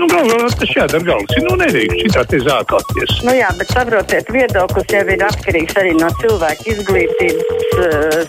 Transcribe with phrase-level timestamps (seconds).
[0.00, 1.34] Nu, galvā tas jādara galvas.
[1.44, 3.18] Nu, nedrīkst šitā te zākāties.
[3.26, 7.44] Nu jā, bet saprotiet, viedoklis jau ir atkarīgs arī no cilvēka izglītības.
[7.76, 8.24] Uh...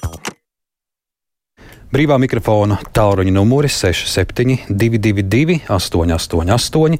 [1.96, 7.00] Brīvā mikrofona tālruņa numuri 6722, 888,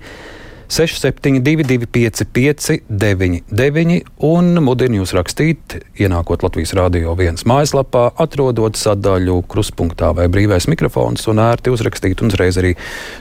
[0.72, 10.14] 672, 555, 99 un mudinu jūs rakstīt, ienākot Latvijas Rādio 1 mājaslapā, atrodot sadaļu kruspunktā
[10.16, 12.24] vai brīvais mikrofons un ērti uzrakstīt.
[12.24, 12.72] Un uzreiz arī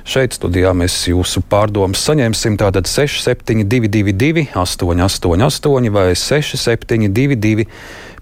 [0.06, 2.60] šeit studijā mēs jūsu pārdomas saņemsim.
[2.60, 7.66] Tātad 672, 888 vai 672,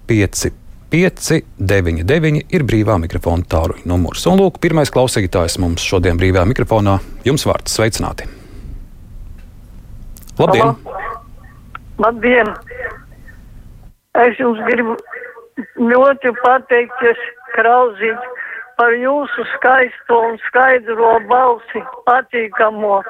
[0.09, 0.57] 555.
[0.89, 4.25] 599 ir brīvā mikrofona tāluņa numurs.
[4.25, 6.97] Un lūk, pirmais klausītājs mums šodien brīvā mikrofonā.
[7.29, 8.38] Jums vārds sveicināti!
[10.39, 10.75] Labdien!
[11.99, 12.53] Labdien!
[14.19, 14.95] Es jums gribu
[15.79, 17.19] ļoti pateikties,
[17.55, 18.27] Krauzīt,
[18.79, 23.01] par jūsu skaisto un skaidro balsi, patīkamo.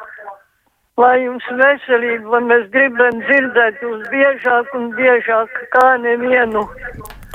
[1.00, 6.66] Lai jums veselība, lai mēs gribam dzirdēt jūs biežāk un biežāk kā nevienu.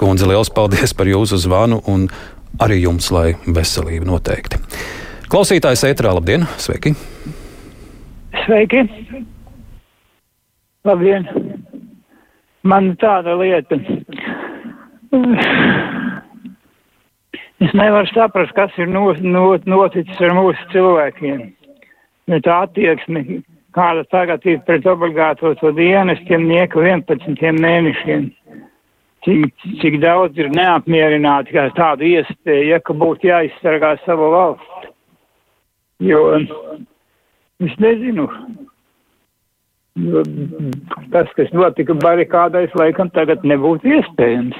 [0.01, 2.09] Kundze, liels paldies par jūsu zvanu un
[2.61, 4.59] arī jums, lai veselība noteikti.
[5.31, 6.45] Klausītājs ētrā, labdien!
[6.61, 6.93] Sveiki!
[8.43, 8.85] Sveiki!
[10.85, 11.25] Labdien!
[12.63, 13.79] Man tāda lieta.
[17.65, 21.39] Es nevaru saprast, kas ir not, not, noticis ar mūsu cilvēkiem.
[22.29, 23.23] Jo tā attieksme,
[23.77, 28.29] kāda tagad ir pret obligāto to dienestiem, nieka 11 mēnešiem.
[29.25, 34.93] Cik, cik daudz ir neapmierināti ar tādu iespēju, ja, ka būtu jāizsargā savu valsti.
[36.05, 36.27] Jo
[37.65, 38.29] es nezinu,
[41.13, 44.57] tas, kas notika barikādais, laikam tagad nebūtu iespējams.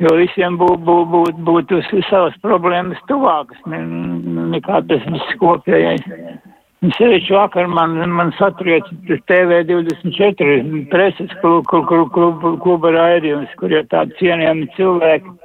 [0.00, 1.74] Jo visiem būtu būt, būt, būt
[2.08, 6.06] savas problēmas tuvākas nekā tas viss kopējais.
[6.96, 8.86] Sevišķi vakar man, man satriec
[9.28, 15.36] TV24 preses kluba, kluba, kluba raidījums, kur ir tādi cienījami cilvēki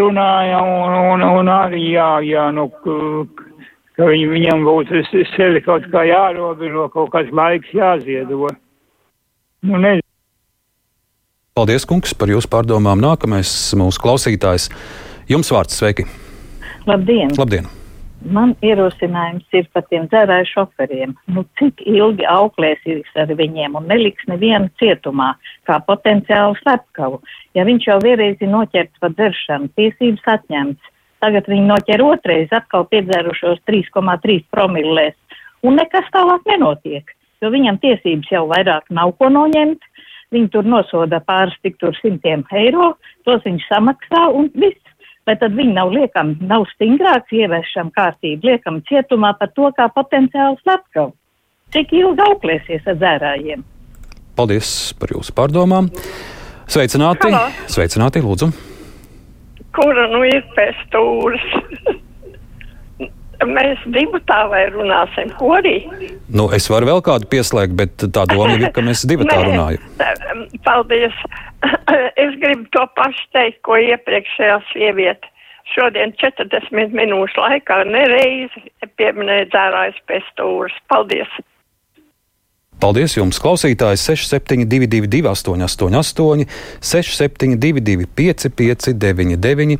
[0.00, 2.70] runāja un, un, un arī jā, jā, nu,
[4.00, 5.02] ka viņi, viņam būtu
[5.34, 8.48] sevi kaut kā jārobežo, kaut kāds laiks jāziedo.
[9.60, 10.06] Nu, nezinu.
[11.58, 13.02] Paldies, kungs, par jūsu pārdomām.
[13.02, 14.70] Nākamais mūsu klausītājs.
[15.28, 16.06] Jums vārds sveiki!
[16.88, 17.34] Labdien!
[17.36, 17.68] Labdien.
[18.20, 21.12] Man ierosinājums ir par tiem dzērāju šoferiem.
[21.32, 25.32] Nu, cik ilgi auklēsies ar viņiem un neliks nevienu cietumā,
[25.68, 27.20] kā potenciālu slepkavu.
[27.56, 32.86] Ja viņš jau vienreiz ir noķerts par dzeršanu, tiesības atņemts, Tagad viņi noķer otrais, atkal
[32.88, 35.16] piedzērušos 3,3 promillēs,
[35.66, 37.12] un nekas tālāk nenotiek,
[37.44, 39.84] jo viņam tiesības jau vairāk nav ko noņemt.
[40.30, 42.92] Viņi tur nosoda pāris tik tur simtiem eiro,
[43.26, 44.78] tos viņš samaksā un viss.
[45.26, 50.62] Vai tad viņi nav liekami, nav stingrāks ieviešam kārtību, liekam cietumā par to, kā potenciāls
[50.62, 51.12] slepkavu?
[51.74, 53.66] Cik ilgi auklēsies ar dzērājiem?
[54.38, 55.90] Paldies par jūsu pārdomām.
[56.70, 57.30] Sveicināti!
[57.34, 57.50] Halo.
[57.70, 58.69] Sveicināti, lūdzu!
[59.76, 61.46] Kura nu ir pēc stūras.
[63.40, 65.78] Mēs divu tā vai runāsim, ko arī?
[66.28, 70.44] Nu, es varu vēl kādu pieslēgt, bet tā doma ir, ka mēs divi tā runājam.
[70.66, 71.16] Paldies.
[72.20, 75.28] Es gribu to pašu teikt, ko iepriekšējā sieviete.
[75.72, 78.62] Šodien 40 minūšu laikā nereizi
[79.00, 80.76] pieminēja dzērājas pēc stūras.
[80.92, 81.32] Paldies!
[82.80, 86.46] Paldies jums, klausītājs 6722, 888,
[86.80, 89.76] 672, 559,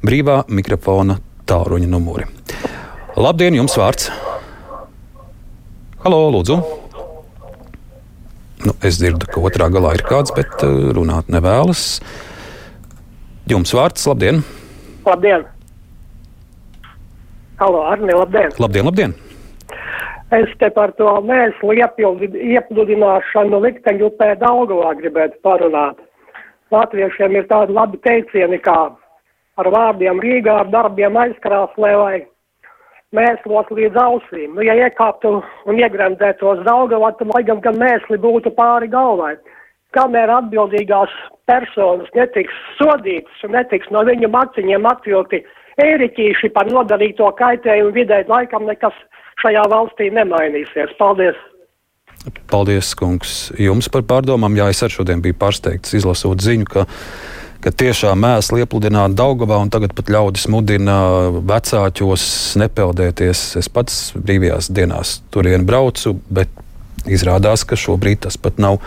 [0.00, 2.24] brīvā mikrofona tālruņa numuri.
[3.20, 4.08] Labdien, jums vārds!
[6.06, 6.58] Halo, lūdzu!
[8.64, 12.00] Nu, es dzirdu, ka otrā galā ir kāds, bet uh, runāt nevēlas.
[13.52, 14.40] Jums vārds, labdien!
[15.04, 15.44] Labdien!
[17.60, 18.56] Halo, Arni, labdien!
[18.56, 19.18] Labdien, labdien!
[20.28, 26.02] Es te par to mēslu iepludināšanu likteņu upē Daugavā gribētu parunāt.
[26.68, 28.90] Latviešiem ir tādi labi teicieni kā
[29.56, 32.18] ar vārdiem Rīgā, ar darbiem aizkrāslē vai
[33.16, 34.52] mēslot līdz ausīm.
[34.52, 39.38] Nu, ja iekāptu un iegremdētos Daugavā, tad lai gan, gan mēsli būtu pāri galvai.
[39.96, 41.14] Kamēr atbildīgās
[41.48, 45.40] personas netiks sodītas un netiks no viņu maciņiem atvilkti
[45.80, 48.92] ēriķīši par nodarīto kaitējumu vidē, laikam nekas
[49.42, 50.94] šajā valstī nemainīsies.
[50.98, 51.38] Paldies!
[52.50, 54.56] Paldies, kungs, jums par pārdomām.
[54.58, 56.84] Jā, es arī šodien biju pārsteigts izlasot ziņu, ka,
[57.64, 60.98] ka tiešām mēsli iepludināta Daugavā un tagad pat ļaudis mudina
[61.38, 62.24] vecāķos
[62.60, 63.44] nepeldēties.
[63.60, 66.50] Es pats brīvajās dienās turien braucu, bet
[67.08, 68.80] izrādās, ka šobrīd tas pat nav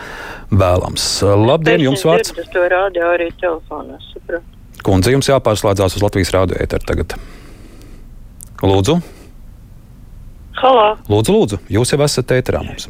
[0.51, 1.07] vēlams.
[1.23, 2.35] Labdien, jums vārds!
[2.35, 4.45] Es to rādu arī telefonā, sapratu.
[4.81, 7.17] Kundze, jums jāpārslēdzās uz Latvijas rādio ēteru tagad.
[8.65, 8.99] Lūdzu!
[10.59, 10.97] Halo!
[11.09, 12.89] Lūdzu, lūdzu, jūs jau esat ēterā mums.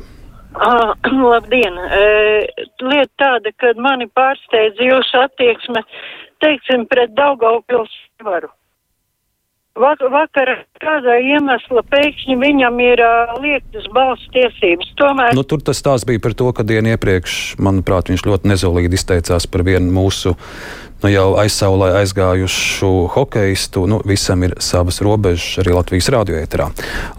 [0.55, 0.95] Ah,
[1.31, 1.77] labdien!
[1.77, 2.01] E,
[2.83, 5.83] lieta tāda, ka mani pārsteidz jūsu attieksme,
[6.43, 7.93] teiksim, pret Daugaupils
[8.25, 8.49] varu.
[9.79, 10.49] Vak vakar
[10.83, 14.89] kādā iemesla pēkšņi viņam ir uh, liektas balss tiesības.
[14.99, 18.99] Tomēr Nu, tur tas stāsts bija par to, ka dienu iepriekš, manuprāt, viņš ļoti nezolīgi
[18.99, 23.87] izteicās par vienu mūsu nu, jau aizsaulē aizgājušu hokeistu.
[23.87, 26.67] Nu, visam ir savas robežas arī Latvijas radioēterā.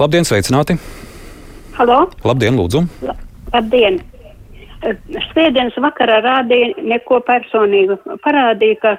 [0.03, 0.77] Labdien, sveicināti!
[1.81, 2.85] Halo, Labdien, lūdzu!
[3.53, 4.03] labdien!
[4.83, 7.97] Svētdienas vakarā rādīja neko personīgu.
[8.25, 8.93] Parādīja, ka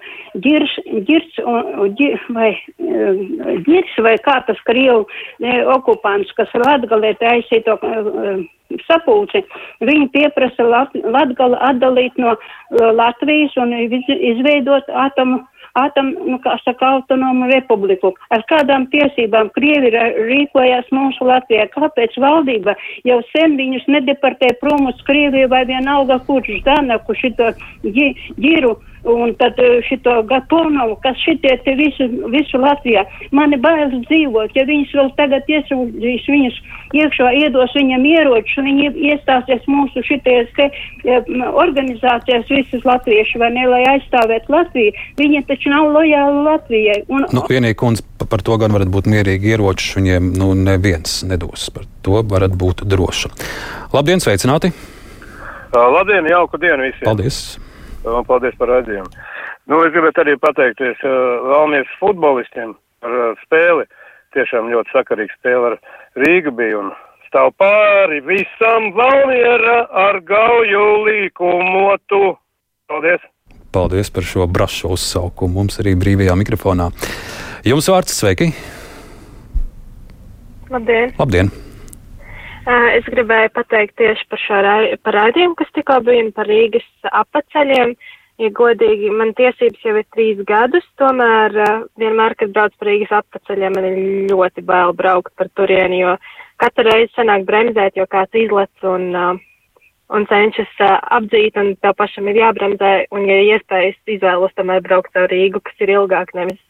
[0.45, 0.77] ģirs,
[1.09, 3.23] ģirs, un, ģir, vai, eh,
[3.67, 5.03] ģirs vai kā tas Krievu
[5.43, 8.45] eh, okupants, kas Latgalē taisīto eh,
[8.87, 9.43] sapulci,
[9.83, 15.43] viņi pieprasa Lat, Latgali atdalīt no eh, Latvijas un iz- izveidot atomu.
[15.73, 18.11] Atom, nu, kā saka, autonomu republiku.
[18.29, 19.89] Ar kādām tiesībām Krievi
[20.29, 21.65] rīkojās mūsu Latvijā?
[21.73, 22.75] Kāpēc valdība
[23.09, 27.49] jau sen viņus nedeportē prom uz Krieviju vai vienalga kurš Danaku šito
[27.83, 33.03] ģi- ģiru un tad eh, šito Gatonovu, kas šitie te visu, visu Latvijā.
[33.35, 36.59] Mani bailes dzīvot, ja viņas vēl tagad iesūdzīs viņus
[36.93, 43.67] iekšā, iedos viņam ieročus, viņi iestāsies mūsu šities te eh, organizācijas visas latvieši, vai ne,
[43.69, 44.93] lai aizstāvētu Latviju.
[45.19, 46.99] Viņi taču nav lojāli Latvijai.
[47.09, 49.93] Un, Nu, vienīgi kundze pa- par to gan varat būt mierīgi ieroči.
[49.99, 53.31] Viņiem nu, neviens nedos par to, varat būt droši.
[53.93, 54.71] Labdien, sveicināti!
[55.73, 57.05] Uh, labdien, jauku dienu visiem!
[57.07, 57.39] Paldies!
[58.03, 59.09] Un paldies par redzējumu.
[59.71, 63.87] Nu, es gribētu arī pateikties uh, Valmies futbolistiem par uh, spēli.
[64.35, 65.77] Tiešām ļoti sakarīga spēle ar
[66.19, 66.91] Rīgu bija un
[67.29, 72.23] stāv pāri visam Valmiera ar gauju līkumotu.
[72.91, 73.23] Paldies!
[73.73, 76.91] Paldies par šo brašu uzsaukumu mums arī brīvajā mikrofonā.
[77.65, 78.51] Jums vārds sveiki!
[80.73, 81.13] Labdien!
[81.17, 81.53] Labdien!
[82.63, 87.95] Es gribēju pateikt tieši par šo rai- par raidījumu, kas tikko bija par Rīgas apaceļiem.
[88.39, 91.51] Ja godīgi, man tiesības jau ir trīs gadus, tomēr
[91.99, 96.15] vienmēr, kad brauc par Rīgas apaceļiem, man ir ļoti bail braukt par turieni, jo
[96.57, 99.11] katru reizi sanāk bremzēt, jo kāds izlec un,
[100.09, 100.81] un cenšas
[101.19, 105.85] apdzīt, un tev pašam ir jābremzē, un, ja iespējas, izvēlos tomēr braukt ar Rīgu, kas
[105.85, 106.61] ir ilgāk, nevis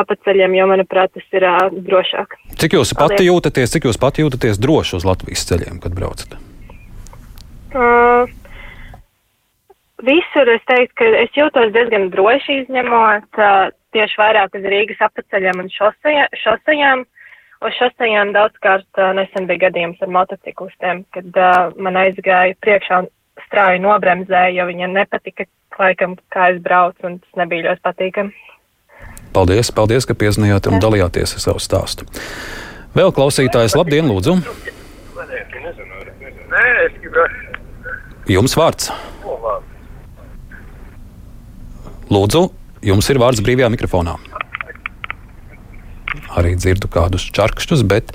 [0.00, 2.38] apaceļiem, jo, manuprāt, tas ir uh, drošāk.
[2.60, 3.28] Cik jūs pati Paldies.
[3.28, 6.36] jūtaties, cik jūs pati jūtaties droši uz Latvijas ceļiem, kad braucat?
[7.72, 8.28] Uh,
[10.04, 15.64] visur es teiktu, ka es jūtos diezgan droši izņemot uh, tieši vairāk uz Rīgas apceļiem
[15.64, 17.06] un šosejām.
[17.62, 23.10] Uz šosejām daudzkārt uh, nesen bija gadījums ar motociklistiem, kad uh, man aizgāja priekšā un
[23.46, 25.46] strauji nobremzēja, jo viņam nepatika,
[25.78, 28.51] laikam, kā es braucu, un tas nebija ļoti patīkami.
[29.32, 32.04] Paldies, paldies, ka piezinājāt un dalījāties ar savu stāstu.
[32.92, 34.36] Vēl klausītājs, labdien, lūdzu!
[36.52, 37.52] Nē, es gribētu.
[38.28, 38.90] Jums vārds!
[42.12, 42.42] Lūdzu,
[42.84, 44.18] jums ir vārds brīvajā mikrofonā.
[46.36, 48.12] Arī dzirdu kādus čarkšķus, bet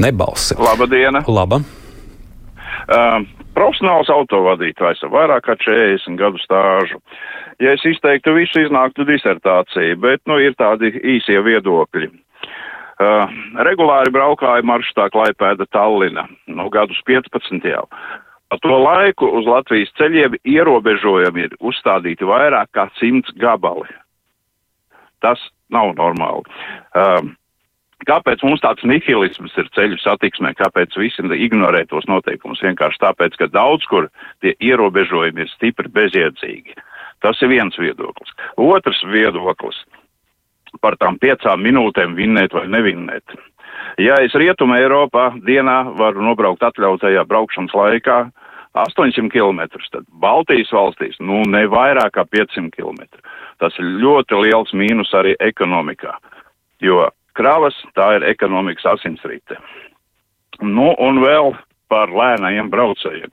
[0.00, 0.56] nebalsi.
[0.56, 1.20] Labdien!
[1.28, 1.60] Laba!
[2.84, 3.20] Uh,
[3.56, 7.00] profesionāls autovadītājs ar vairāk kā 40 gadu stāžu.
[7.62, 12.10] Ja es izteiktu visu, iznāktu disertācija, bet nu, ir tādi īsie viedokļi.
[12.94, 13.30] Uh,
[13.66, 17.88] regulāri braukāju maršrutā Klaipēda Tallina, nu gadus 15 jau.
[18.50, 23.90] Pa to laiku uz Latvijas ceļiem ierobežojumi ir uzstādīti vairāk kā 100 gabali.
[25.24, 25.42] Tas
[25.74, 26.46] nav normāli.
[26.94, 27.34] Um,
[28.04, 32.60] Kāpēc mums tāds nihilisms ir ceļu satiksmē, kāpēc visi ignorē tos noteikumus?
[32.60, 34.10] Vienkārši tāpēc, ka daudz kur
[34.44, 36.74] tie ierobežojumi ir stipri bezjēdzīgi.
[37.24, 38.34] Tas ir viens viedoklis.
[38.60, 39.80] Otrs viedoklis
[40.82, 43.36] par tām piecām minūtēm vinnēt vai nevinnēt.
[44.02, 48.18] Ja es Rietumē Eiropā dienā varu nobraukt atļautajā braukšanas laikā
[48.74, 49.60] 800 km,
[49.94, 53.06] tad Baltijas valstīs nu ne vairāk kā 500 km.
[53.62, 56.16] Tas ir ļoti liels mīnus arī ekonomikā,
[56.82, 57.06] jo
[57.38, 59.60] kravas tā ir ekonomikas asinsrite.
[60.62, 61.54] Nu un vēl
[61.90, 63.30] par lēnajiem braucējiem.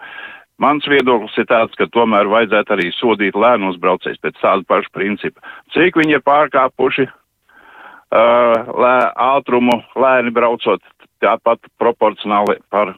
[0.62, 5.42] Mans viedoklis ir tāds, ka tomēr vajadzētu arī sodīt lēnos braucējus pēc tāda paša principa.
[5.74, 8.98] Cik viņi ir pārkāpuši uh, lē,
[9.32, 10.84] ātrumu lēni braucot,
[11.24, 12.94] tāpat proporcionāli par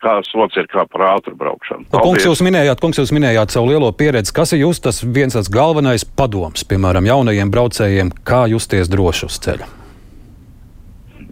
[0.00, 1.88] kā sots ir kā par ātru braukšanu.
[1.92, 4.32] Nu, kungs, jūs minējāt, kungs, jūs minējāt savu lielo pieredzi.
[4.36, 9.40] Kas ir jūs tas viens tas galvenais padoms, piemēram, jaunajiem braucējiem, kā justies droši uz
[9.44, 9.85] ceļa?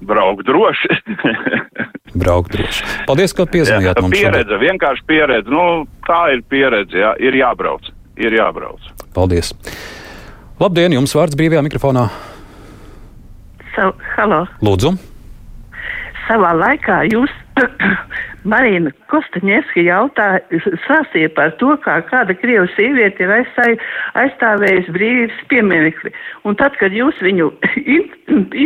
[0.05, 0.89] Braukt droši.
[2.23, 2.85] Braukt droši.
[3.09, 4.15] Paldies, ka piezinājāt mums.
[4.15, 4.63] pieredze, šodien.
[4.69, 5.51] vienkārši pieredze.
[5.51, 5.65] Nu,
[6.07, 7.89] tā ir pieredze, jā, ir jābrauc.
[8.21, 8.85] Ir jābrauc.
[9.17, 9.51] Paldies.
[10.63, 12.05] Labdien, jums vārds brīvajā mikrofonā.
[13.75, 14.93] So, halo, Lūdzu.
[16.29, 17.33] savā laikā jūs,
[18.45, 20.43] Marina Kostaņevski, jautāja,
[20.85, 23.77] sāstīja par to, kā kāda Krievas sieviete ir aizstāj,
[24.21, 26.13] aizstāvējusi brīvības pieminekli.
[26.45, 27.51] Un tad, kad jūs viņu
[27.97, 28.09] in,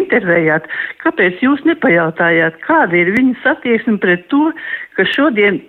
[0.01, 0.67] intervējāt,
[1.05, 4.51] kāpēc jūs nepajautājāt, kāda ir viņas attieksme pret to,
[4.99, 5.63] ka šodien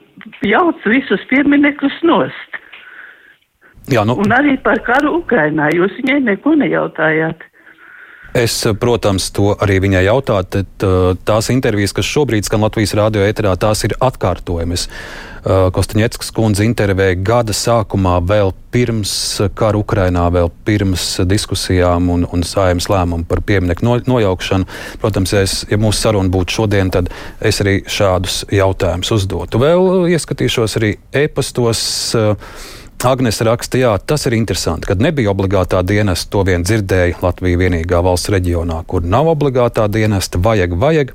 [0.45, 2.57] jauc visus pieminekļus nost?
[3.89, 4.17] Jā, nu.
[4.21, 7.48] Un arī par karu Ukrainā jūs viņai neko nejautājāt.
[8.33, 10.47] Es, protams, to arī viņai jautāju.
[10.53, 10.85] Tad,
[11.25, 14.85] tās intervijas, kas šobrīd skan Latvijas rādio eterā, tās ir atkārtojamas.
[15.73, 19.11] Kostaņetskas kundze intervēja gada sākumā, vēl pirms
[19.57, 24.67] kara Ukrainā, vēl pirms diskusijām un, un sājums lēmumu par pieminieku no, nojaukšanu.
[25.01, 27.09] Protams, ja, es, ja mūsu saruna būtu šodien, tad
[27.39, 29.63] es arī šādus jautājumus uzdotu.
[29.63, 31.87] Vēl ieskatīšos arī e-pastos.
[32.19, 37.61] Uh, Agnēs raksta, jā, tas ir interesanti, kad nebija obligātā dienesta, to vien dzirdēja Latvija
[37.61, 41.13] vienīgā valsts reģionā, kur nav obligātā dienesta, vajag, vajag.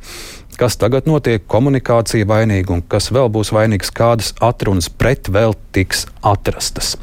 [0.56, 6.06] Kas tagad notiek, komunikācija vainīga un kas vēl būs vainīgs, kādas atrunas pret vēl tiks
[6.24, 6.94] atrastas.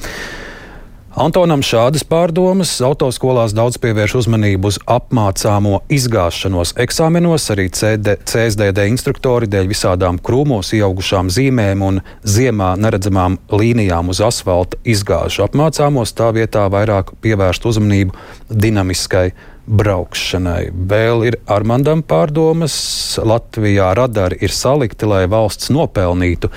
[1.12, 2.70] Antonam šādas pārdomas.
[2.88, 7.50] Autoskolās daudz pievērš uzmanību uz apmācāmo izgāšanos eksāmenos.
[7.52, 14.80] Arī CD, CSDD instruktori dēļ visādām krūmos ieaugušām zīmēm un ziemā neredzamām līnijām uz asfalta
[14.88, 16.16] izgāžu apmācāmos.
[16.16, 18.16] Tā vietā vairāk pievērst uzmanību
[18.48, 19.34] dinamiskai
[19.68, 20.72] braukšanai.
[20.72, 22.78] Vēl ir Armandam pārdomas.
[23.20, 26.52] Latvijā radari ir salikti, lai valsts nopelnītu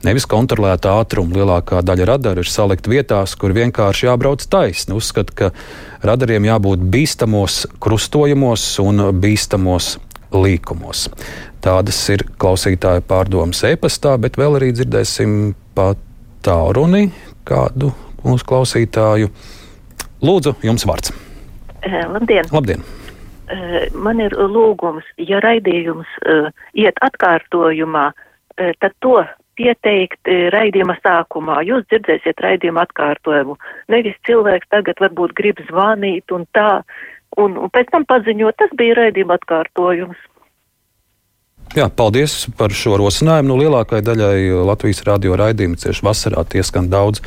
[0.00, 4.94] Nevis kontrolēta ātruma lielākā daļa radaru ir salikta vietās, kur vienkārši jābrauc taisni.
[4.96, 5.48] Uzskata, ka
[6.08, 9.98] radariem jābūt bīstamos krustojumos un bīstamos
[10.32, 11.10] līkumos.
[11.60, 16.00] Tādas ir klausītāju pārdomas e-pastā, bet vēl arī dzirdēsim pat
[16.46, 17.10] tālruni
[17.44, 17.90] kādu
[18.24, 19.28] mūsu klausītāju.
[20.24, 21.12] Lūdzu, jums vārds.
[21.84, 22.48] Uh, labdien!
[22.56, 22.86] Labdien.
[23.50, 28.10] Uh, man ir lūgums, ja raidījums uh, iet atkārtojumā,
[28.80, 29.22] tad to
[29.60, 31.60] pieteikt eh, raidījuma sākumā.
[31.68, 33.58] Jūs dzirdēsiet raidījuma atkārtojumu.
[33.92, 36.80] Nevis cilvēks tagad varbūt grib zvanīt un tā,
[37.40, 40.26] un, un pēc tam paziņot, tas bija raidījuma atkārtojums.
[41.76, 43.52] Jā, paldies par šo rosinājumu.
[43.52, 47.22] Nu, lielākajai daļai Latvijas radio raidījumu cieši vasarā tie skan daudz,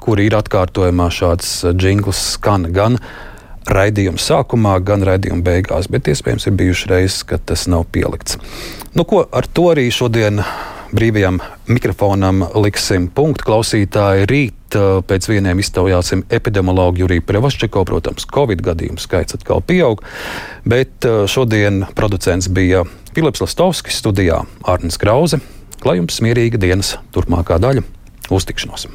[0.00, 2.96] kur ir atkārtojumā šāds jingls skan gan
[3.68, 8.40] raidījuma sākumā, gan raidījuma beigās, bet iespējams ir bijuši reizes, kad tas nav pielikts.
[8.96, 10.40] Nu, ko ar to arī šodien
[10.94, 13.46] brīvajam mikrofonam liksim punktu.
[13.48, 17.84] Klausītāji rīt pēc vieniem iztaujāsim epidemiologu Juriju Prevaščeko.
[17.88, 20.02] Protams, Covid gadījumu skaits atkal pieaug,
[20.66, 22.84] bet šodien producents bija
[23.14, 25.42] Filips Lastovskis studijā Arnis Krause.
[25.84, 27.84] Lai jums mierīga dienas turpmākā daļa.
[28.32, 28.88] Uz tikšanos!